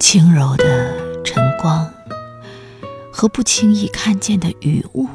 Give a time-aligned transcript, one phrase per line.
[0.00, 1.86] 轻柔的晨光
[3.12, 5.06] 和不轻易看见的雨雾，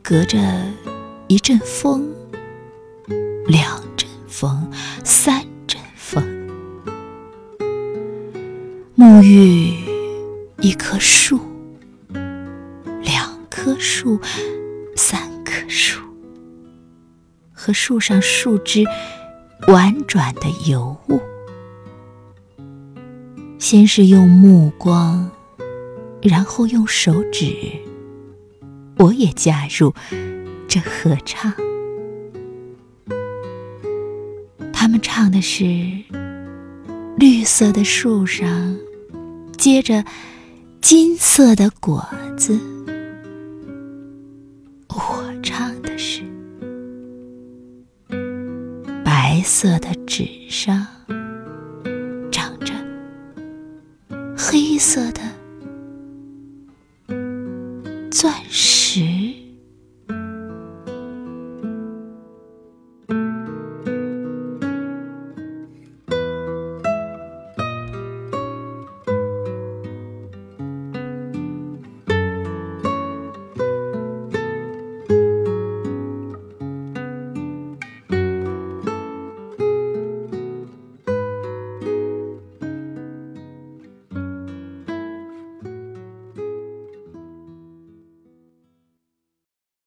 [0.00, 0.38] 隔着
[1.26, 2.08] 一阵风、
[3.48, 4.70] 两阵风、
[5.04, 6.24] 三阵风，
[8.96, 9.76] 沐浴
[10.60, 11.40] 一棵树、
[13.02, 14.20] 两棵树、
[14.96, 16.00] 三棵树，
[17.52, 18.84] 和树上树枝
[19.66, 21.20] 婉转的游舞。
[23.60, 25.30] 先是用目光，
[26.22, 27.54] 然后用手指，
[28.96, 29.94] 我也加入
[30.66, 31.52] 这合唱。
[34.72, 35.64] 他们唱的是
[37.18, 38.78] 绿色的树上
[39.58, 40.02] 结着
[40.80, 42.02] 金色的果
[42.38, 42.58] 子，
[44.88, 46.22] 我唱的是
[49.04, 50.86] 白色的纸上。
[54.52, 55.20] 黑色的
[58.10, 59.29] 钻石。